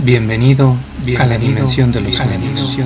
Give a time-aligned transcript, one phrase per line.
[0.00, 0.76] Bienvenido,
[1.18, 2.78] a la dimensión de los sueños.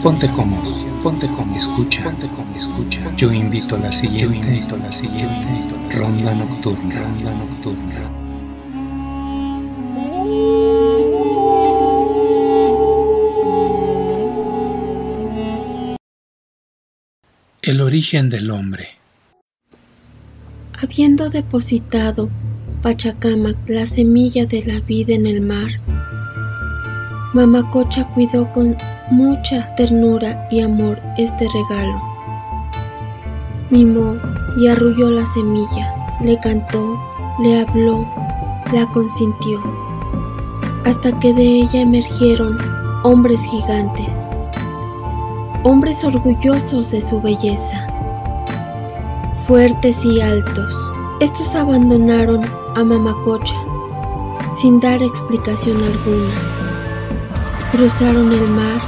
[0.00, 3.00] Ponte cómodo, ponte cómodo, escucha, ponte cómodo, escucha.
[3.16, 7.94] Yo invito a la siguiente, yo invito a la siguiente ronda nocturna, ronda nocturna.
[17.62, 18.90] El origen del hombre.
[20.80, 22.30] Habiendo depositado
[22.82, 25.80] Pachacamac la semilla de la vida en el mar,
[27.34, 28.76] Mamacocha cuidó con
[29.10, 32.00] mucha ternura y amor este regalo.
[33.68, 34.16] Mimó
[34.56, 36.98] y arrulló la semilla, le cantó,
[37.42, 38.06] le habló,
[38.72, 39.60] la consintió,
[40.84, 42.58] hasta que de ella emergieron
[43.02, 44.14] hombres gigantes,
[45.64, 47.88] hombres orgullosos de su belleza,
[49.46, 50.72] fuertes y altos.
[51.20, 52.42] Estos abandonaron
[52.76, 53.56] a Mamacocha
[54.56, 56.55] sin dar explicación alguna
[57.76, 58.80] cruzaron el mar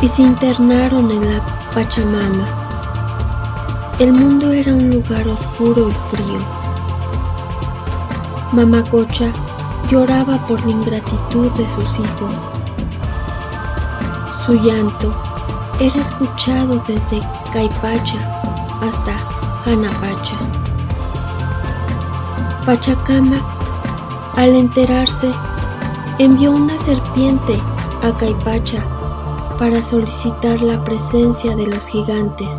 [0.00, 1.40] y se internaron en la
[1.72, 2.48] Pachamama.
[4.00, 6.40] El mundo era un lugar oscuro y frío.
[8.50, 9.32] Mamacocha
[9.88, 12.34] lloraba por la ingratitud de sus hijos.
[14.44, 15.14] Su llanto
[15.78, 17.20] era escuchado desde
[17.52, 18.40] Caipacha
[18.82, 19.16] hasta
[19.64, 20.34] Hanapacha.
[22.66, 23.36] Pachacama,
[24.36, 25.30] al enterarse
[26.20, 27.54] envió una serpiente
[28.02, 28.84] a Caipacha
[29.58, 32.54] para solicitar la presencia de los gigantes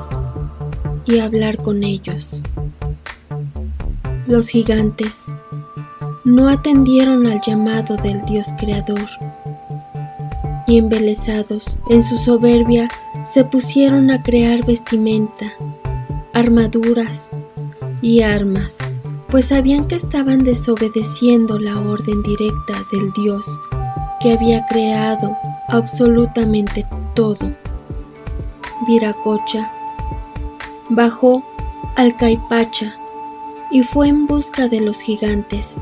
[1.05, 2.41] y hablar con ellos.
[4.25, 5.27] Los gigantes
[6.23, 9.07] no atendieron al llamado del Dios Creador
[10.65, 12.89] y embelesados en su soberbia
[13.31, 15.53] se pusieron a crear vestimenta,
[16.33, 17.29] armaduras
[18.01, 18.79] y armas
[19.31, 23.45] pues sabían que estaban desobedeciendo la orden directa del Dios
[24.19, 25.37] que había creado
[25.69, 27.49] absolutamente todo.
[28.87, 29.71] Viracocha
[30.89, 31.43] bajó
[31.95, 32.93] al Caipacha
[33.71, 35.75] y fue en busca de los gigantes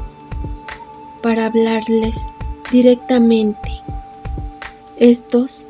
[1.24, 2.18] para hablarles
[2.72, 3.82] directamente.
[4.98, 5.68] Estos,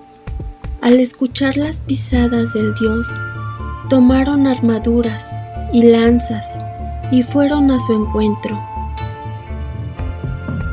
[0.81, 3.07] al escuchar las pisadas del Dios,
[3.89, 5.33] tomaron armaduras
[5.71, 6.59] y lanzas
[7.11, 8.59] y fueron a su encuentro.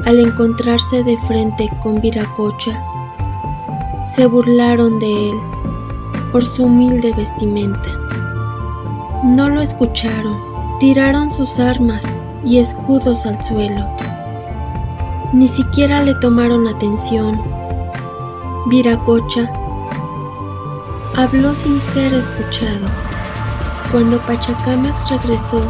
[0.04, 2.82] Al encontrarse de frente con Viracocha,
[4.06, 5.36] se burlaron de él
[6.30, 7.90] por su humilde vestimenta.
[9.24, 10.36] No lo escucharon,
[10.78, 13.84] tiraron sus armas y escudos al suelo.
[15.32, 17.40] Ni siquiera le tomaron atención.
[18.66, 19.50] Viracocha
[21.16, 22.86] habló sin ser escuchado.
[23.90, 25.60] Cuando Pachacamac regresó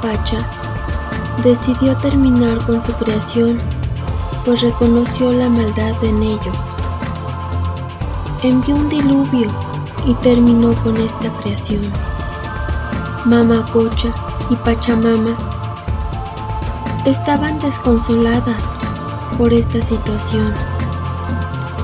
[0.00, 0.48] Pacha
[1.44, 3.58] decidió terminar con su creación,
[4.44, 6.56] pues reconoció la maldad en ellos.
[8.42, 9.48] Envió un diluvio
[10.06, 11.92] y terminó con esta creación.
[13.26, 14.14] Mama Cocha
[14.48, 15.36] y Pachamama
[17.04, 18.64] estaban desconsoladas
[19.36, 20.54] por esta situación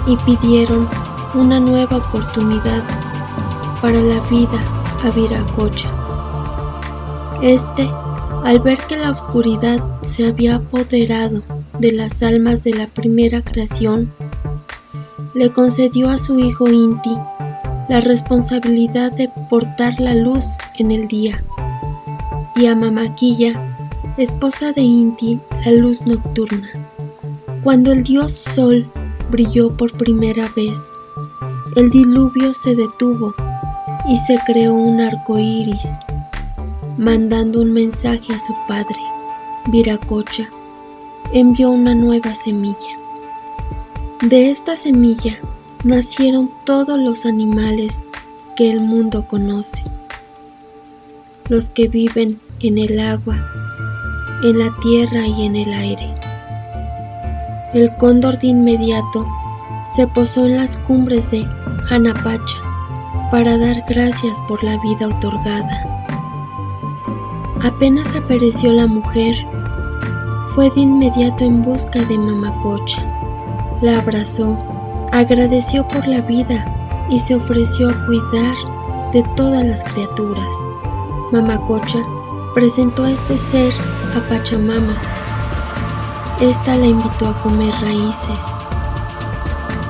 [0.07, 0.89] y pidieron
[1.35, 2.83] una nueva oportunidad
[3.83, 4.61] para la vida
[5.05, 6.06] a Viracocha.
[7.43, 7.89] Este,
[8.45, 11.43] al ver que la oscuridad se había apoderado
[11.79, 14.13] de las almas de la primera creación,
[15.35, 17.15] le concedió a su hijo Inti
[17.89, 20.45] la responsabilidad de portar la luz
[20.79, 21.43] en el día
[22.57, 23.77] y a Mamaquilla,
[24.17, 26.71] esposa de Inti, la luz nocturna.
[27.63, 28.89] Cuando el dios Sol
[29.31, 30.83] brilló por primera vez,
[31.77, 33.35] el diluvio se detuvo
[34.09, 35.87] y se creó un arco iris
[36.99, 38.97] mandando un mensaje a su padre,
[39.67, 40.49] Viracocha,
[41.33, 42.97] envió una nueva semilla.
[44.23, 45.39] De esta semilla
[45.85, 48.01] nacieron todos los animales
[48.57, 49.83] que el mundo conoce,
[51.49, 53.37] los que viven en el agua,
[54.43, 56.15] en la tierra y en el aire.
[57.75, 59.27] El cóndor de inmediato
[59.95, 61.47] se posó en las cumbres de
[61.91, 62.57] Hanapacha
[63.31, 65.96] para dar gracias por la vida otorgada
[67.63, 69.35] Apenas apareció la mujer,
[70.55, 73.03] fue de inmediato en busca de Mamacocha.
[73.81, 74.57] La abrazó,
[75.13, 76.65] agradeció por la vida
[77.11, 78.55] y se ofreció a cuidar
[79.13, 80.55] de todas las criaturas.
[81.33, 82.05] Mamacocha
[82.55, 83.73] presentó a este ser
[84.15, 84.95] a Pachamama.
[86.41, 88.45] Esta la invitó a comer raíces.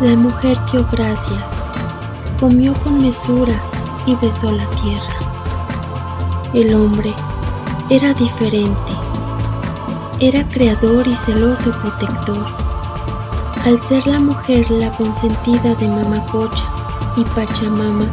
[0.01, 1.49] La mujer dio gracias,
[2.39, 3.61] comió con mesura
[4.07, 5.17] y besó la tierra.
[6.55, 7.15] El hombre
[7.88, 8.93] era diferente.
[10.19, 12.44] Era creador y celoso protector.
[13.65, 16.65] Al ser la mujer la consentida de Mamacocha
[17.17, 18.11] y Pachamama,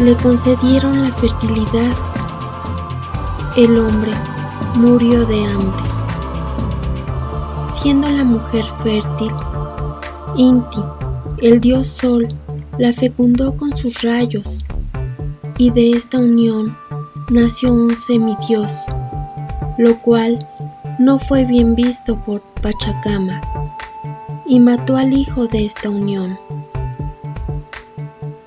[0.00, 1.94] le concedieron la fertilidad.
[3.56, 4.10] El hombre
[4.74, 5.82] murió de hambre.
[7.74, 9.32] Siendo la mujer fértil,
[10.36, 10.82] Inti,
[11.42, 12.26] el dios Sol,
[12.76, 14.64] la fecundó con sus rayos,
[15.58, 16.76] y de esta unión
[17.30, 18.72] nació un semidios,
[19.76, 20.48] lo cual
[20.98, 23.42] no fue bien visto por Pachacama,
[24.46, 26.38] y mató al hijo de esta unión.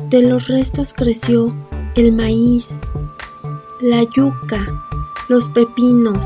[0.10, 1.56] De los restos creció
[1.96, 2.70] el maíz,
[3.82, 4.66] la yuca,
[5.30, 6.26] los pepinos,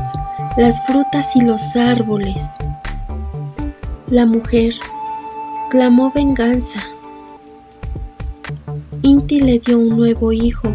[0.56, 2.42] las frutas y los árboles.
[4.08, 4.74] La mujer
[5.68, 6.80] clamó venganza.
[9.02, 10.74] Inti le dio un nuevo hijo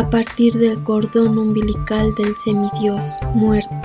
[0.00, 3.76] a partir del cordón umbilical del semidios muerto.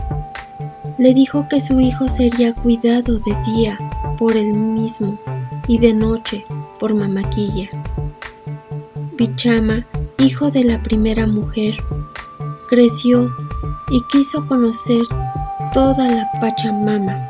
[0.97, 3.77] Le dijo que su hijo sería cuidado de día
[4.17, 5.19] por él mismo
[5.67, 6.45] y de noche
[6.79, 7.69] por Mamaquilla.
[9.17, 9.85] Bichama,
[10.17, 11.75] hijo de la primera mujer,
[12.69, 13.29] creció
[13.91, 15.03] y quiso conocer
[15.73, 17.29] toda la Pachamama.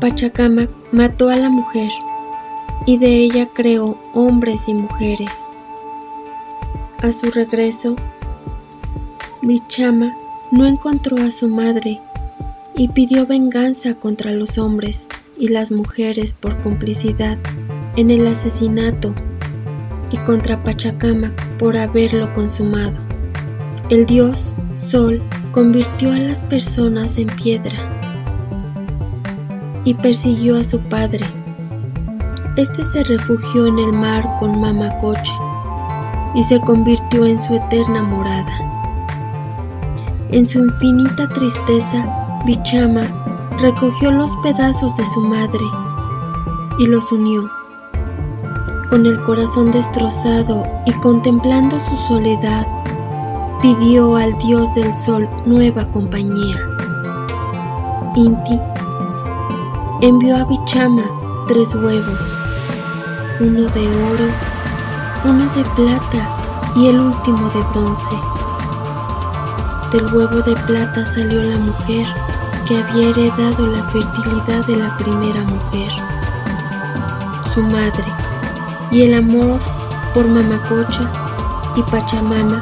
[0.00, 1.90] Pachacama mató a la mujer
[2.86, 5.48] y de ella creó hombres y mujeres.
[7.06, 7.94] A su regreso,
[9.40, 10.12] Bichama
[10.50, 12.00] no encontró a su madre
[12.74, 15.06] y pidió venganza contra los hombres
[15.38, 17.38] y las mujeres por complicidad
[17.94, 19.14] en el asesinato
[20.10, 21.30] y contra Pachacama
[21.60, 22.98] por haberlo consumado.
[23.88, 25.22] El dios Sol
[25.52, 27.76] convirtió a las personas en piedra
[29.84, 31.24] y persiguió a su padre.
[32.56, 35.45] Este se refugió en el mar con Mamacoche
[36.36, 38.52] y se convirtió en su eterna morada.
[40.30, 42.04] En su infinita tristeza,
[42.44, 43.08] Bichama
[43.60, 45.64] recogió los pedazos de su madre
[46.78, 47.50] y los unió.
[48.90, 52.66] Con el corazón destrozado y contemplando su soledad,
[53.62, 56.56] pidió al dios del sol nueva compañía.
[58.14, 58.60] Inti
[60.02, 61.04] envió a Bichama
[61.48, 62.38] tres huevos,
[63.40, 64.55] uno de oro,
[65.28, 66.36] uno de plata
[66.76, 68.16] y el último de bronce.
[69.92, 72.06] Del huevo de plata salió la mujer
[72.66, 75.90] que había heredado la fertilidad de la primera mujer,
[77.52, 78.04] su madre,
[78.92, 79.58] y el amor
[80.14, 81.10] por Mamacocha
[81.74, 82.60] y Pachamama.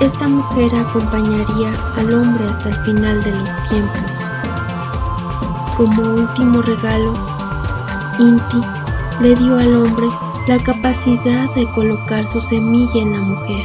[0.00, 4.12] Esta mujer acompañaría al hombre hasta el final de los tiempos.
[5.76, 7.14] Como último regalo,
[8.18, 8.60] Inti
[9.20, 10.08] le dio al hombre
[10.46, 13.64] la capacidad de colocar su semilla en la mujer.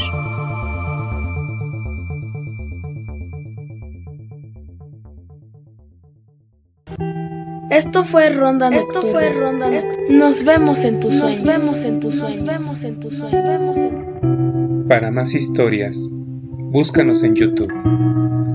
[7.69, 9.69] Esto fue Ronda Esto fue Ronda
[10.09, 11.43] Nos vemos en tus sueños.
[11.43, 12.41] Nos vemos en tus sueños.
[12.41, 14.87] Nos vemos en tus sueños.
[14.87, 17.71] Para más historias, búscanos en YouTube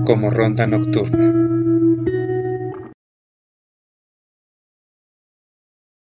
[0.05, 1.44] como Ronda Nocturna.